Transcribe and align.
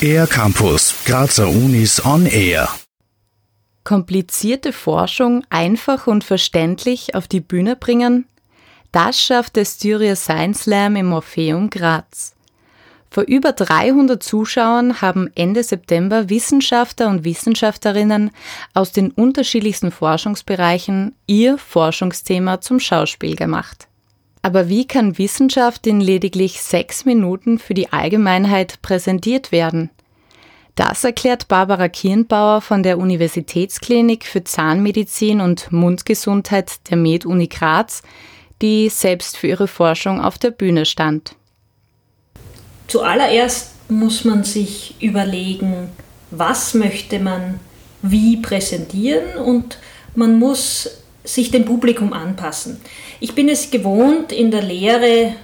Air 0.00 0.26
Campus, 0.26 0.94
Grazer 1.04 1.48
Unis 1.48 2.04
on 2.04 2.26
Air. 2.26 2.68
Komplizierte 3.84 4.72
Forschung 4.72 5.44
einfach 5.50 6.06
und 6.06 6.24
verständlich 6.24 7.14
auf 7.14 7.28
die 7.28 7.40
Bühne 7.40 7.76
bringen? 7.76 8.26
Das 8.92 9.20
schafft 9.20 9.56
der 9.56 9.64
Styria 9.64 10.16
Science 10.16 10.62
Slam 10.62 10.96
im 10.96 11.12
Orpheum 11.12 11.70
Graz. 11.70 12.34
Vor 13.10 13.24
über 13.24 13.52
300 13.52 14.22
Zuschauern 14.22 15.00
haben 15.00 15.30
Ende 15.34 15.62
September 15.62 16.28
Wissenschaftler 16.28 17.08
und 17.08 17.24
Wissenschaftlerinnen 17.24 18.30
aus 18.74 18.92
den 18.92 19.10
unterschiedlichsten 19.10 19.90
Forschungsbereichen 19.90 21.14
ihr 21.26 21.58
Forschungsthema 21.58 22.60
zum 22.60 22.80
Schauspiel 22.80 23.36
gemacht. 23.36 23.88
Aber 24.46 24.68
wie 24.68 24.86
kann 24.86 25.18
Wissenschaft 25.18 25.88
in 25.88 26.00
lediglich 26.00 26.62
sechs 26.62 27.04
Minuten 27.04 27.58
für 27.58 27.74
die 27.74 27.92
Allgemeinheit 27.92 28.80
präsentiert 28.80 29.50
werden? 29.50 29.90
Das 30.76 31.02
erklärt 31.02 31.48
Barbara 31.48 31.88
Kirnbauer 31.88 32.60
von 32.60 32.84
der 32.84 32.98
Universitätsklinik 32.98 34.24
für 34.24 34.44
Zahnmedizin 34.44 35.40
und 35.40 35.72
Mundgesundheit 35.72 36.88
der 36.88 36.96
Med-Uni 36.96 37.48
Graz, 37.48 38.02
die 38.62 38.88
selbst 38.88 39.36
für 39.36 39.48
ihre 39.48 39.66
Forschung 39.66 40.20
auf 40.20 40.38
der 40.38 40.52
Bühne 40.52 40.86
stand. 40.86 41.34
Zuallererst 42.86 43.72
muss 43.90 44.24
man 44.24 44.44
sich 44.44 44.94
überlegen, 45.02 45.88
was 46.30 46.72
möchte 46.72 47.18
man 47.18 47.58
wie 48.00 48.36
präsentieren 48.36 49.38
und 49.44 49.78
man 50.14 50.38
muss 50.38 51.02
sich 51.26 51.50
dem 51.50 51.64
Publikum 51.64 52.12
anpassen. 52.12 52.80
Ich 53.20 53.34
bin 53.34 53.48
es 53.48 53.70
gewohnt, 53.70 54.32
in 54.32 54.50
der 54.50 54.62
Lehre 54.62 55.34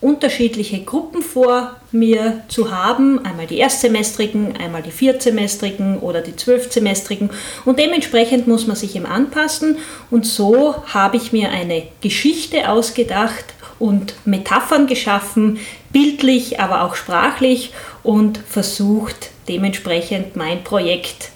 unterschiedliche 0.00 0.82
Gruppen 0.82 1.20
vor 1.20 1.76
mir 1.92 2.42
zu 2.48 2.70
haben, 2.70 3.24
einmal 3.24 3.46
die 3.46 3.58
Erstsemestrigen, 3.58 4.56
einmal 4.56 4.82
die 4.82 4.90
Viertsemestrigen 4.90 5.98
oder 5.98 6.22
die 6.22 6.36
Zwölfsemestrigen. 6.36 7.30
Und 7.66 7.78
dementsprechend 7.78 8.48
muss 8.48 8.66
man 8.66 8.76
sich 8.76 8.96
ihm 8.96 9.04
anpassen. 9.04 9.76
Und 10.10 10.24
so 10.24 10.74
habe 10.86 11.18
ich 11.18 11.32
mir 11.32 11.50
eine 11.50 11.82
Geschichte 12.00 12.70
ausgedacht 12.70 13.44
und 13.78 14.14
Metaphern 14.24 14.86
geschaffen, 14.86 15.58
bildlich, 15.92 16.60
aber 16.60 16.82
auch 16.84 16.94
sprachlich 16.94 17.72
und 18.02 18.38
versucht 18.38 19.30
dementsprechend 19.48 20.34
mein 20.34 20.64
Projekt 20.64 21.30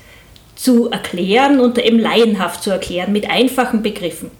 zu 0.56 0.90
erklären 0.90 1.60
und 1.60 1.78
eben 1.78 1.98
laienhaft 1.98 2.62
zu 2.62 2.70
erklären 2.70 3.12
mit 3.12 3.28
einfachen 3.28 3.82
Begriffen. 3.82 4.30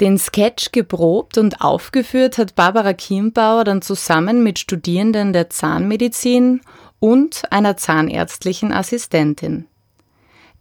Den 0.00 0.18
Sketch 0.18 0.72
geprobt 0.72 1.38
und 1.38 1.60
aufgeführt 1.60 2.38
hat 2.38 2.56
Barbara 2.56 2.94
Kiembauer 2.94 3.64
dann 3.64 3.80
zusammen 3.80 4.42
mit 4.42 4.58
Studierenden 4.58 5.32
der 5.32 5.50
Zahnmedizin 5.50 6.62
und 6.98 7.42
einer 7.52 7.76
zahnärztlichen 7.76 8.72
Assistentin. 8.72 9.66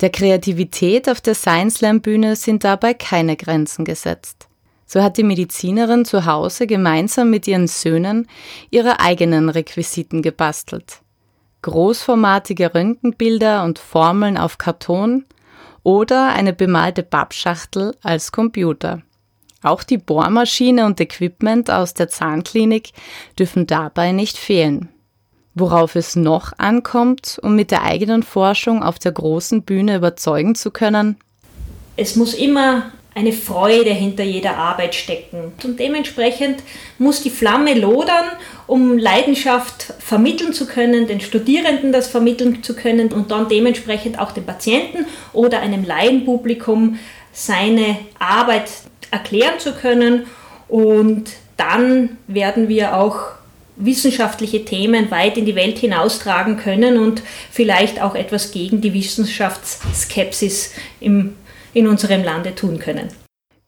Der 0.02 0.11
Kreativität 0.11 1.09
auf 1.09 1.21
der 1.21 1.35
Science 1.35 1.75
Slam 1.75 2.02
Bühne 2.02 2.35
sind 2.35 2.63
dabei 2.63 2.93
keine 2.93 3.35
Grenzen 3.35 3.85
gesetzt. 3.85 4.47
So 4.85 5.02
hat 5.02 5.17
die 5.17 5.23
Medizinerin 5.23 6.05
zu 6.05 6.25
Hause 6.25 6.67
gemeinsam 6.67 7.30
mit 7.30 7.47
ihren 7.47 7.67
Söhnen 7.67 8.27
ihre 8.69 8.99
eigenen 8.99 9.49
Requisiten 9.49 10.21
gebastelt 10.21 11.02
großformatige 11.64 12.75
Röntgenbilder 12.75 13.64
und 13.64 13.80
Formeln 13.80 14.38
auf 14.38 14.59
Karton 14.59 15.25
oder 15.81 16.28
eine 16.28 16.53
bemalte 16.53 17.02
Pappschachtel 17.02 17.95
als 18.03 18.31
Computer. 18.31 19.02
Auch 19.64 19.83
die 19.83 19.97
Bohrmaschine 19.97 20.86
und 20.86 21.00
Equipment 21.00 21.72
aus 21.72 21.94
der 21.94 22.09
Zahnklinik 22.09 22.92
dürfen 23.39 23.66
dabei 23.66 24.11
nicht 24.11 24.38
fehlen. 24.38 24.89
Worauf 25.55 25.95
es 25.95 26.16
noch 26.16 26.52
ankommt, 26.58 27.39
um 27.42 27.55
mit 27.55 27.72
der 27.72 27.83
eigenen 27.83 28.23
Forschung 28.23 28.83
auf 28.83 29.00
der 29.00 29.11
großen 29.11 29.64
Bühne 29.64 29.95
überzeugen 29.95 30.55
zu 30.55 30.72
können? 30.72 31.17
Es 31.95 32.16
muss 32.16 32.33
immer 32.33 32.92
eine 33.15 33.31
Freude 33.31 33.91
hinter 33.91 34.23
jeder 34.23 34.57
Arbeit 34.57 34.95
stecken. 34.95 35.53
Und 35.63 35.79
dementsprechend 35.79 36.63
muss 36.97 37.21
die 37.21 37.29
Flamme 37.29 37.73
lodern, 37.75 38.25
um 38.65 38.97
Leidenschaft 38.97 39.93
vermitteln 39.99 40.53
zu 40.53 40.65
können, 40.65 41.07
den 41.07 41.21
Studierenden 41.21 41.91
das 41.91 42.07
vermitteln 42.07 42.63
zu 42.63 42.75
können 42.75 43.11
und 43.13 43.31
dann 43.31 43.49
dementsprechend 43.49 44.19
auch 44.19 44.31
dem 44.31 44.45
Patienten 44.45 45.05
oder 45.31 45.59
einem 45.59 45.83
Laienpublikum 45.83 46.97
seine 47.31 47.97
Arbeit 48.17 48.69
erklären 49.11 49.59
zu 49.59 49.73
können. 49.73 50.25
Und 50.67 51.31
dann 51.57 52.17
werden 52.27 52.67
wir 52.67 52.97
auch 52.97 53.33
wissenschaftliche 53.75 54.65
Themen 54.65 55.09
weit 55.11 55.37
in 55.37 55.45
die 55.45 55.55
Welt 55.55 55.80
hinaustragen 55.80 56.57
können 56.57 56.97
und 56.97 57.23
vielleicht 57.51 58.01
auch 58.01 58.15
etwas 58.15 58.51
gegen 58.51 58.81
die 58.81 58.93
Wissenschaftsskepsis 58.93 60.73
im 60.99 61.35
in 61.73 61.88
unserem 61.88 62.23
Lande 62.23 62.56
tun 62.56 62.80
können. 62.80 63.10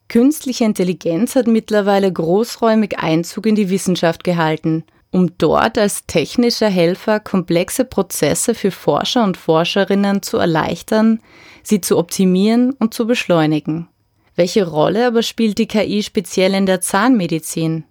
Künstliche 0.07 0.65
Intelligenz 0.65 1.35
hat 1.35 1.47
mittlerweile 1.47 2.11
großräumig 2.11 2.99
Einzug 2.99 3.47
in 3.47 3.55
die 3.55 3.69
Wissenschaft 3.69 4.23
gehalten, 4.23 4.83
um 5.11 5.37
dort 5.37 5.77
als 5.77 6.05
technischer 6.05 6.69
Helfer 6.69 7.19
komplexe 7.19 7.85
Prozesse 7.85 8.53
für 8.53 8.71
Forscher 8.71 9.23
und 9.23 9.37
Forscherinnen 9.37 10.21
zu 10.21 10.37
erleichtern, 10.37 11.21
sie 11.63 11.81
zu 11.81 11.97
optimieren 11.97 12.73
und 12.73 12.93
zu 12.93 13.07
beschleunigen. 13.07 13.87
Welche 14.35 14.67
Rolle 14.67 15.07
aber 15.07 15.23
spielt 15.23 15.57
die 15.57 15.67
KI 15.67 16.03
speziell 16.03 16.53
in 16.53 16.65
der 16.65 16.81
Zahnmedizin? 16.81 17.85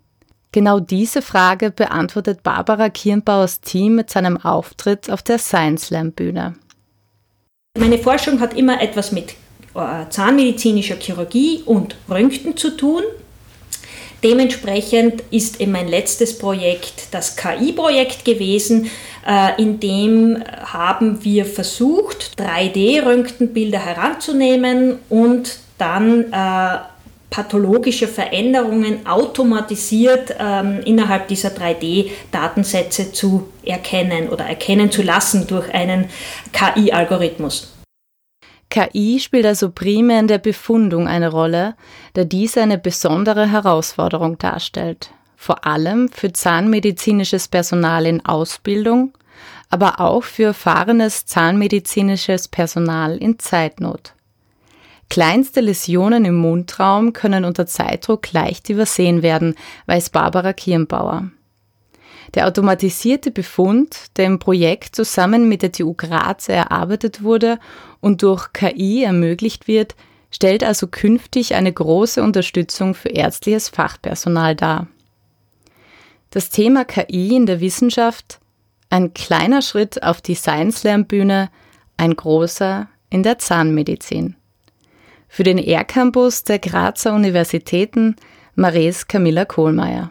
Genau 0.52 0.78
diese 0.78 1.22
Frage 1.22 1.70
beantwortet 1.70 2.42
Barbara 2.42 2.90
Kirnbauers 2.90 3.60
Team 3.60 3.96
mit 3.96 4.10
seinem 4.10 4.36
Auftritt 4.36 5.10
auf 5.10 5.22
der 5.22 5.38
Science 5.38 5.86
Slam 5.86 6.12
Bühne. 6.12 6.54
Meine 7.76 7.98
Forschung 7.98 8.38
hat 8.38 8.54
immer 8.54 8.80
etwas 8.80 9.10
mit 9.10 9.34
zahnmedizinischer 9.74 10.96
Chirurgie 10.96 11.62
und 11.66 11.96
Röntgen 12.08 12.56
zu 12.56 12.76
tun. 12.76 13.02
Dementsprechend 14.24 15.22
ist 15.30 15.60
in 15.60 15.70
mein 15.70 15.86
letztes 15.86 16.38
Projekt 16.38 17.08
das 17.10 17.36
KI-Projekt 17.36 18.24
gewesen. 18.24 18.90
Äh, 19.26 19.60
in 19.60 19.80
dem 19.80 20.42
haben 20.64 21.22
wir 21.22 21.44
versucht, 21.44 22.32
3D-Röntgenbilder 22.38 23.78
heranzunehmen 23.78 24.98
und 25.10 25.58
dann 25.76 26.32
äh, 26.32 26.78
pathologische 27.28 28.08
Veränderungen 28.08 29.06
automatisiert 29.06 30.36
ähm, 30.38 30.80
innerhalb 30.86 31.28
dieser 31.28 31.50
3D-Datensätze 31.50 33.12
zu 33.12 33.48
erkennen 33.62 34.30
oder 34.30 34.46
erkennen 34.46 34.90
zu 34.90 35.02
lassen 35.02 35.46
durch 35.46 35.74
einen 35.74 36.06
KI-Algorithmus. 36.52 37.73
KI 38.70 39.20
spielt 39.20 39.46
also 39.46 39.70
primär 39.70 40.20
in 40.20 40.28
der 40.28 40.38
Befundung 40.38 41.06
eine 41.06 41.30
Rolle, 41.30 41.76
da 42.14 42.24
dies 42.24 42.58
eine 42.58 42.78
besondere 42.78 43.50
Herausforderung 43.50 44.38
darstellt, 44.38 45.10
vor 45.36 45.66
allem 45.66 46.08
für 46.08 46.32
zahnmedizinisches 46.32 47.48
Personal 47.48 48.06
in 48.06 48.24
Ausbildung, 48.24 49.12
aber 49.70 50.00
auch 50.00 50.24
für 50.24 50.44
erfahrenes 50.44 51.26
zahnmedizinisches 51.26 52.48
Personal 52.48 53.16
in 53.16 53.38
Zeitnot. 53.38 54.14
Kleinste 55.10 55.60
Läsionen 55.60 56.24
im 56.24 56.36
Mundraum 56.36 57.12
können 57.12 57.44
unter 57.44 57.66
Zeitdruck 57.66 58.32
leicht 58.32 58.68
übersehen 58.70 59.22
werden, 59.22 59.54
weiß 59.86 60.10
Barbara 60.10 60.52
Kirnbauer. 60.52 61.30
Der 62.32 62.46
automatisierte 62.46 63.30
Befund, 63.30 64.16
der 64.16 64.26
im 64.26 64.38
Projekt 64.38 64.96
zusammen 64.96 65.48
mit 65.48 65.62
der 65.62 65.72
TU 65.72 65.94
Graz 65.94 66.48
erarbeitet 66.48 67.22
wurde 67.22 67.58
und 68.00 68.22
durch 68.22 68.52
KI 68.52 69.04
ermöglicht 69.04 69.68
wird, 69.68 69.94
stellt 70.30 70.64
also 70.64 70.88
künftig 70.88 71.54
eine 71.54 71.72
große 71.72 72.22
Unterstützung 72.22 72.94
für 72.94 73.10
ärztliches 73.10 73.68
Fachpersonal 73.68 74.56
dar. 74.56 74.88
Das 76.30 76.50
Thema 76.50 76.84
KI 76.84 77.36
in 77.36 77.46
der 77.46 77.60
Wissenschaft, 77.60 78.40
ein 78.90 79.14
kleiner 79.14 79.62
Schritt 79.62 80.02
auf 80.02 80.20
die 80.20 80.34
Science-Lernbühne, 80.34 81.50
ein 81.96 82.16
großer 82.16 82.88
in 83.10 83.22
der 83.22 83.38
Zahnmedizin. 83.38 84.34
Für 85.28 85.44
den 85.44 85.58
R-Campus 85.58 86.42
der 86.44 86.58
Grazer 86.58 87.14
Universitäten 87.14 88.16
Maries 88.56 89.06
Camilla 89.06 89.44
Kohlmeier. 89.44 90.10